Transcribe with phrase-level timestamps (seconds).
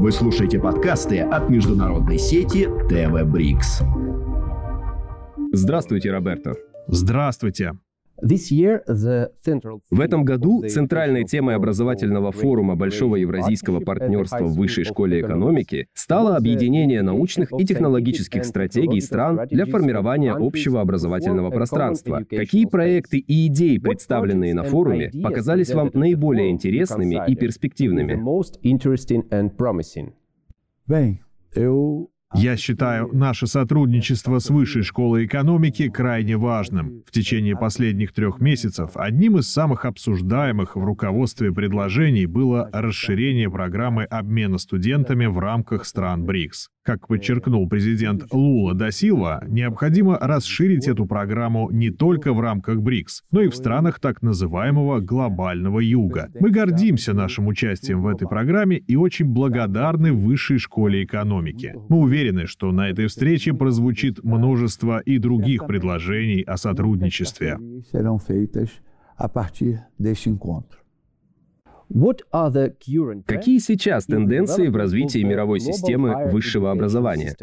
[0.00, 3.82] Вы слушаете подкасты от международной сети ТВ Брикс.
[5.52, 6.54] Здравствуйте, Роберто.
[6.86, 7.74] Здравствуйте.
[9.90, 16.36] В этом году центральной темой образовательного форума Большого Евразийского партнерства в Высшей школе экономики стало
[16.36, 22.24] объединение научных и технологических стратегий стран для формирования общего образовательного пространства.
[22.28, 28.20] Какие проекты и идеи, представленные на форуме, показались вам наиболее интересными и перспективными?
[30.88, 31.20] Bem,
[31.54, 37.02] eu я считаю наше сотрудничество с Высшей школой экономики крайне важным.
[37.06, 44.04] В течение последних трех месяцев одним из самых обсуждаемых в руководстве предложений было расширение программы
[44.04, 46.70] обмена студентами в рамках стран БРИКС.
[46.90, 53.22] Как подчеркнул президент Лула да Силва, необходимо расширить эту программу не только в рамках БРИКС,
[53.30, 56.32] но и в странах так называемого глобального юга.
[56.40, 61.76] Мы гордимся нашим участием в этой программе и очень благодарны Высшей школе экономики.
[61.88, 67.56] Мы уверены, что на этой встрече прозвучит множество и других предложений о сотрудничестве.
[73.26, 77.34] Какие сейчас тенденции в развитии мировой системы высшего образования?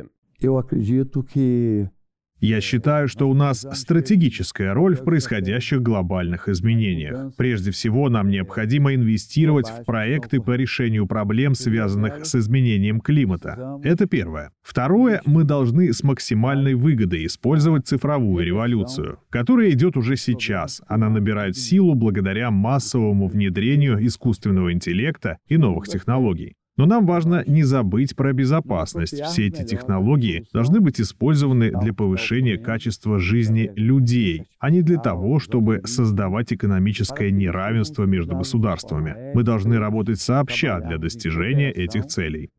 [2.40, 7.36] Я считаю, что у нас стратегическая роль в происходящих глобальных изменениях.
[7.36, 13.80] Прежде всего, нам необходимо инвестировать в проекты по решению проблем, связанных с изменением климата.
[13.84, 14.52] Это первое.
[14.62, 20.82] Второе, мы должны с максимальной выгодой использовать цифровую революцию, которая идет уже сейчас.
[20.88, 26.54] Она набирает силу благодаря массовому внедрению искусственного интеллекта и новых технологий.
[26.78, 29.22] Но нам важно не забыть про безопасность.
[29.24, 35.40] Все эти технологии должны быть использованы для повышения качества жизни людей, а не для того,
[35.40, 39.32] чтобы создавать экономическое неравенство между государствами.
[39.34, 42.50] Мы должны работать сообща для достижения этих целей.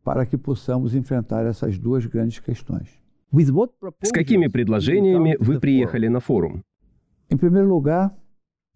[4.02, 6.64] С какими предложениями вы приехали на форум?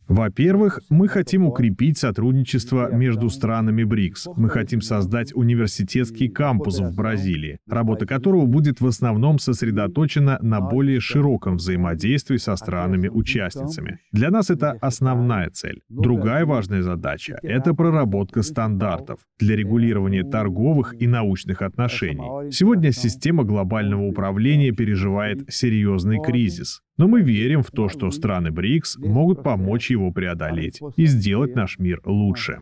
[0.08, 4.28] Во-первых, мы хотим укрепить сотрудничество между странами БРИКС.
[4.36, 11.00] Мы хотим создать университетский кампус в Бразилии, работа которого будет в основном сосредоточена на более
[11.00, 13.98] широком взаимодействии со странами-участницами.
[14.12, 15.80] Для нас это основная цель.
[15.88, 22.50] Другая важная задача— это проработка стандартов для регулирования торговых и научных отношений.
[22.50, 26.82] Сегодня система глобального управления переживает серьезный кризис.
[26.98, 31.78] Но мы верим в то, что страны БРИКС могут помочь его преодолеть и сделать наш
[31.78, 32.60] мир лучше.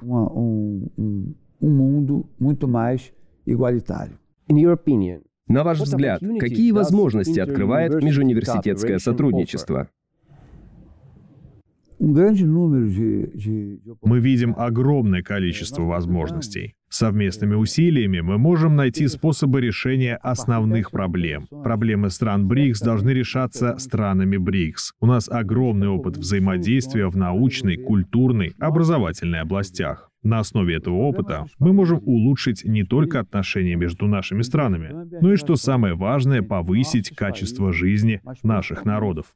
[5.49, 9.89] На ваш взгляд, какие возможности открывает межуниверситетское сотрудничество?
[11.99, 12.33] Мы
[14.21, 16.75] видим огромное количество возможностей.
[16.91, 21.47] Совместными усилиями мы можем найти способы решения основных проблем.
[21.62, 24.95] Проблемы стран БРИКС должны решаться странами БРИКС.
[25.00, 30.11] У нас огромный опыт взаимодействия в научной, культурной, образовательной областях.
[30.25, 35.37] На основе этого опыта мы можем улучшить не только отношения между нашими странами, но и,
[35.37, 39.27] что самое важное, повысить качество жизни наших народов.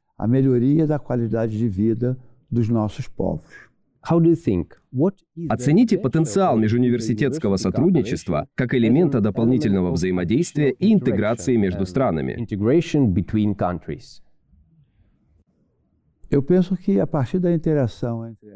[5.49, 12.45] Оцените потенциал межуниверситетского сотрудничества как элемента дополнительного взаимодействия и интеграции между странами.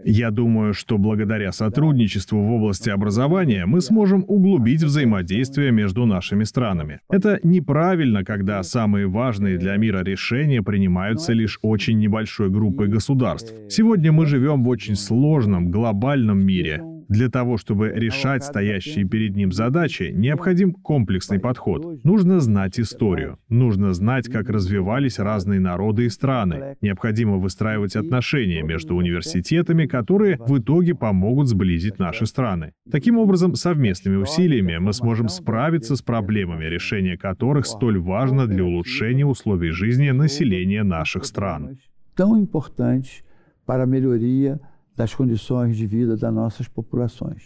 [0.03, 6.99] Я думаю, что благодаря сотрудничеству в области образования мы сможем углубить взаимодействие между нашими странами.
[7.09, 13.53] Это неправильно, когда самые важные для мира решения принимаются лишь очень небольшой группой государств.
[13.69, 19.51] Сегодня мы живем в очень сложном глобальном мире, для того, чтобы решать стоящие перед ним
[19.51, 22.03] задачи, необходим комплексный подход.
[22.03, 23.37] Нужно знать историю.
[23.49, 26.77] Нужно знать, как развивались разные народы и страны.
[26.81, 32.73] Необходимо выстраивать отношения между университетами, которые в итоге помогут сблизить наши страны.
[32.91, 39.25] Таким образом, совместными усилиями мы сможем справиться с проблемами, решение которых столь важно для улучшения
[39.25, 41.79] условий жизни населения наших стран.
[42.15, 43.23] Tão importante
[43.65, 44.59] para a melhoria
[44.99, 47.45] das condições de vida das nossas populações.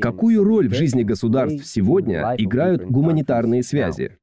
[0.00, 4.18] Какую роль в жизни государств сегодня играют гуманитарные связи?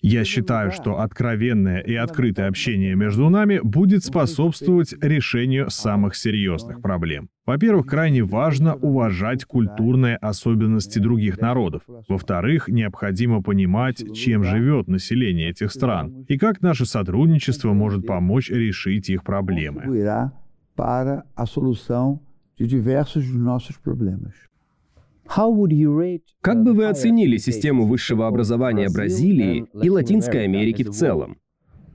[0.00, 7.30] Я считаю, что откровенное и открытое общение между нами будет способствовать решению самых серьезных проблем.
[7.46, 11.82] Во-первых, крайне важно уважать культурные особенности других народов.
[12.08, 19.08] Во-вторых, необходимо понимать, чем живет население этих стран и как наше сотрудничество может помочь решить
[19.08, 19.84] их проблемы.
[26.40, 31.38] Как бы вы оценили систему высшего образования Бразилии и Латинской Америки в целом?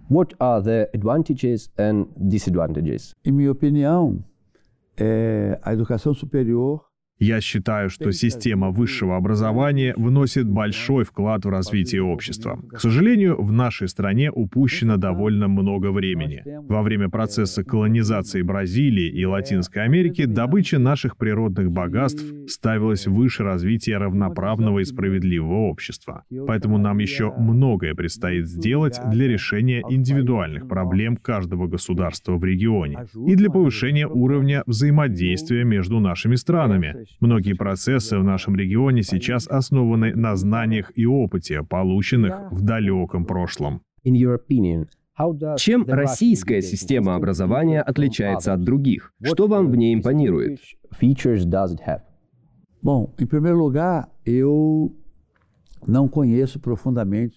[0.10, 3.14] What are the advantages and disadvantages?
[3.24, 4.24] Em minha opinião,
[4.98, 6.89] é, a educação superior
[7.20, 12.58] Я считаю, что система высшего образования вносит большой вклад в развитие общества.
[12.72, 16.44] К сожалению, в нашей стране упущено довольно много времени.
[16.70, 23.98] Во время процесса колонизации Бразилии и Латинской Америки добыча наших природных богатств ставилась выше развития
[23.98, 26.24] равноправного и справедливого общества.
[26.48, 33.36] Поэтому нам еще многое предстоит сделать для решения индивидуальных проблем каждого государства в регионе и
[33.36, 40.36] для повышения уровня взаимодействия между нашими странами, Многие процессы в нашем регионе сейчас основаны на
[40.36, 43.82] знаниях и опыте, полученных в далеком прошлом.
[45.58, 49.14] Чем российская система образования отличается от других?
[49.22, 50.60] Что вам в ней импонирует?
[52.82, 54.96] Bom, em primeiro lugar, eu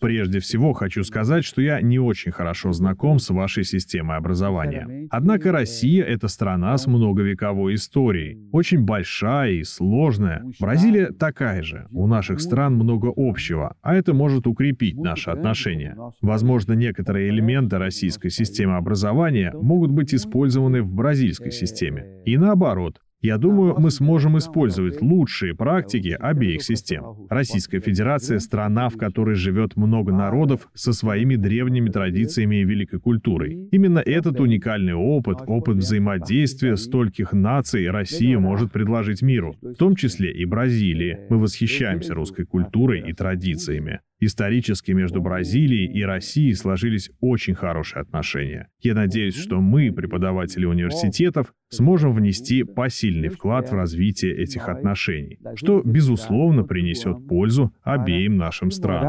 [0.00, 5.08] Прежде всего хочу сказать, что я не очень хорошо знаком с вашей системой образования.
[5.10, 10.44] Однако Россия— это страна с многовековой историей, очень большая и сложная.
[10.60, 11.86] Бразилия такая же.
[11.90, 15.96] У наших стран много общего, а это может укрепить наши отношения.
[16.20, 22.22] Возможно, некоторые элементы российской системы образования могут быть использованы в бразильской системе.
[22.24, 27.26] И наоборот, я думаю, мы сможем использовать лучшие практики обеих систем.
[27.30, 33.68] Российская Федерация— страна, в которой живет много народов со своими древними традициями и великой культурой.
[33.70, 40.32] Именно этот уникальный опыт, опыт взаимодействия стольких наций Россия может предложить миру, в том числе
[40.32, 41.20] и Бразилии.
[41.30, 44.00] Мы восхищаемся русской культурой и традициями.
[44.24, 48.68] Исторически между Бразилией и Россией сложились очень хорошие отношения.
[48.78, 55.82] Я надеюсь, что мы, преподаватели университетов, сможем внести посильный вклад в развитие этих отношений, что,
[55.84, 59.02] безусловно, принесет пользу обеим нашим странам.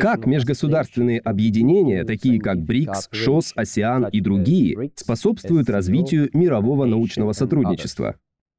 [0.00, 8.16] Как межгосударственные объединения, такие как БРИКС, ШОС, АСЕАН и другие, способствуют развитию мирового научного сотрудничества?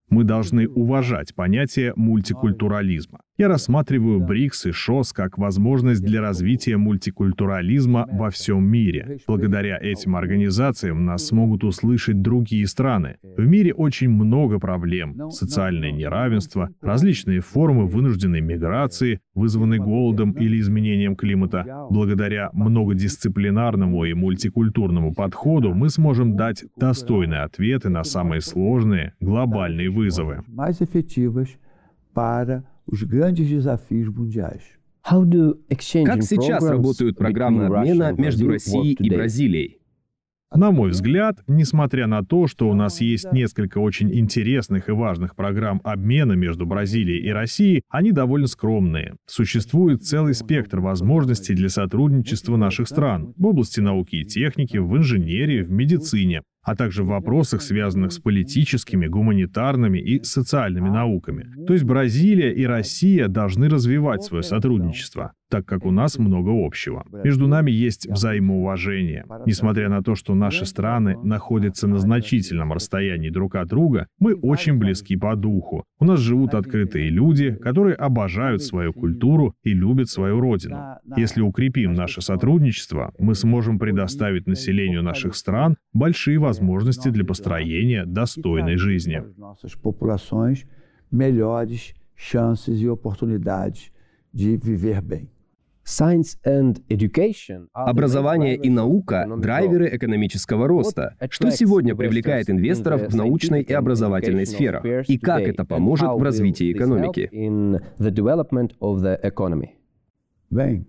[0.10, 3.22] Мы должны уважать понятие мультикультурализма.
[3.36, 9.18] Я рассматриваю БРИКС и ШОС как возможность для развития мультикультурализма во всем мире.
[9.26, 13.18] Благодаря этим организациям нас смогут услышать другие страны.
[13.24, 15.32] В мире очень много проблем.
[15.32, 21.88] Социальное неравенство, различные формы вынужденной миграции, вызванной голодом или изменением климата.
[21.90, 30.44] Благодаря многодисциплинарному и мультикультурному подходу мы сможем дать достойные ответы на самые сложные глобальные вызовы
[32.86, 34.64] os grandes desafios mundiais.
[35.04, 39.80] Как сейчас работают программы обмена между Россией и Бразилией?
[40.56, 45.36] На мой взгляд, несмотря на то, что у нас есть несколько очень интересных и важных
[45.36, 49.16] программ обмена между Бразилией и Россией, они довольно скромные.
[49.26, 55.64] Существует целый спектр возможностей для сотрудничества наших стран в области науки и техники, в инженерии,
[55.64, 61.66] в медицине а также в вопросах, связанных с политическими, гуманитарными и социальными науками.
[61.66, 67.06] То есть Бразилия и Россия должны развивать свое сотрудничество, так как у нас много общего.
[67.24, 69.26] Между нами есть взаимоуважение.
[69.46, 74.78] Несмотря на то, что наши страны находятся на значительном расстоянии друг от друга, мы очень
[74.78, 75.84] близки по духу.
[76.00, 80.98] У нас живут открытые люди, которые обожают свою культуру и любят свою родину.
[81.18, 88.06] Если укрепим наше сотрудничество, мы сможем предоставить населению наших стран большие возможности возможности для построения
[88.06, 89.22] достойной жизни.
[96.88, 97.68] e.
[97.74, 101.18] Образование и наука— драйверы экономического роста.
[101.30, 104.86] Что сегодня привлекает инвесторов в научной и образовательной сферах?
[105.10, 107.30] И как это поможет в развитии экономики?
[110.52, 110.86] Bem,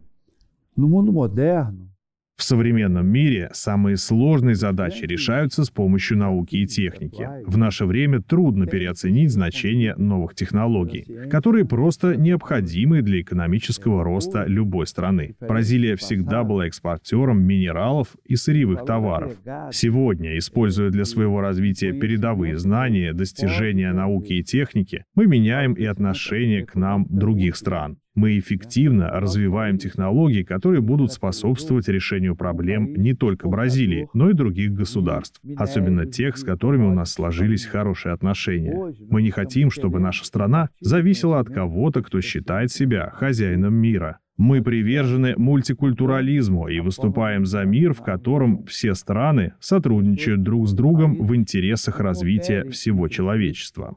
[0.76, 1.93] no mundo moderno,
[2.36, 7.28] в современном мире самые сложные задачи решаются с помощью науки и техники.
[7.46, 14.86] В наше время трудно переоценить значение новых технологий, которые просто необходимы для экономического роста любой
[14.86, 15.36] страны.
[15.40, 19.32] Бразилия всегда была экспортером минералов и сырьевых товаров.
[19.72, 26.66] Сегодня, используя для своего развития передовые знания, достижения науки и техники, мы меняем и отношение
[26.66, 27.98] к нам других стран.
[28.14, 34.72] Мы эффективно развиваем технологии, которые будут способствовать решению проблем не только Бразилии, но и других
[34.72, 38.94] государств, особенно тех, с которыми у нас сложились хорошие отношения.
[39.10, 44.18] Мы не хотим, чтобы наша страна зависела от кого-то, кто считает себя хозяином мира.
[44.36, 51.24] Мы привержены мультикультурализму и выступаем за мир, в котором все страны сотрудничают друг с другом
[51.24, 53.96] в интересах развития всего человечества.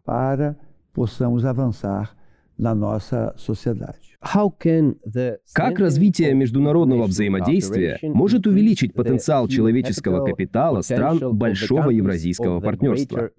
[2.57, 4.07] Na nossa sociedade.
[4.21, 12.59] How can the Как развитие международного взаимодействия может увеличить потенциал человеческого капитала стран Большого Евразийского
[12.59, 13.31] партнерства?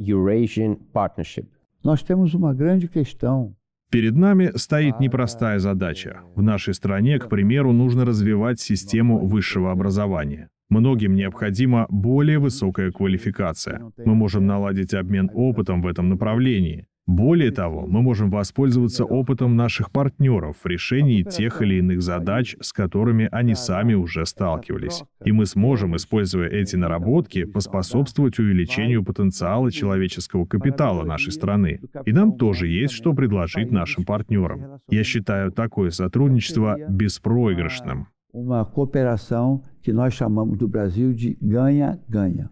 [3.91, 6.21] Перед нами стоит непростая задача.
[6.35, 10.51] В нашей стране, к примеру, нужно развивать систему высшего образования.
[10.69, 13.81] Многим необходима более высокая квалификация.
[13.97, 16.87] Мы можем наладить обмен опытом в этом направлении.
[17.09, 22.71] Более того, мы можем воспользоваться опытом наших партнеров в решении тех или иных задач, с
[22.71, 25.05] которыми они сами уже сталкивались.
[25.25, 31.81] И мы сможем, используя эти наработки, поспособствовать увеличению потенциала человеческого капитала нашей страны.
[32.05, 34.83] И нам тоже есть что предложить нашим партнерам.
[34.91, 38.09] Я считаю такое сотрудничество беспроигрышным.
[38.39, 42.51] Uma cooperação que nós chamamos do Brasil de ganha-ganha.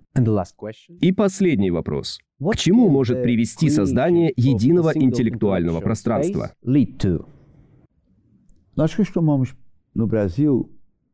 [1.00, 2.18] И последний вопрос.
[2.40, 6.52] К чему может привести создание единого интеллектуального пространства?
[6.64, 7.26] Lead to.
[8.76, 9.54] Nós costumamos,
[9.94, 10.68] no Brasil,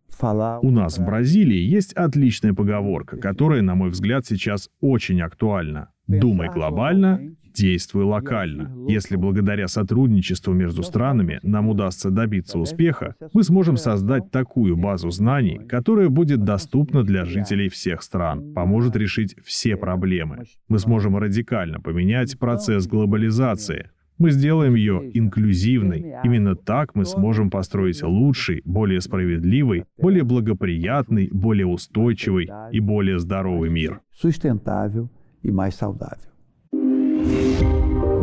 [0.08, 0.60] falar.
[0.62, 5.92] У нас в Бразилии есть отличная поговорка, которая, на мой взгляд, сейчас очень актуальна.
[6.08, 7.20] Думай глобально,
[7.52, 8.70] действуй локально.
[8.88, 15.60] Если благодаря сотрудничеству между странами нам удастся добиться успеха, мы сможем создать такую базу знаний,
[15.68, 20.44] которая будет доступна для жителей всех стран, поможет решить все проблемы.
[20.68, 26.14] Мы сможем радикально поменять процесс глобализации, мы сделаем ее инклюзивной.
[26.22, 33.70] Именно так мы сможем построить лучший, более справедливый, более благоприятный, более устойчивый и более здоровый
[33.70, 34.00] мир.
[34.12, 35.10] sustentável
[35.42, 36.31] e mais saudável.